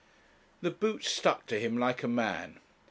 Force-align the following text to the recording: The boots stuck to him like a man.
The 0.61 0.71
boots 0.71 1.11
stuck 1.11 1.45
to 1.45 1.59
him 1.59 1.77
like 1.77 2.01
a 2.01 2.07
man. 2.07 2.57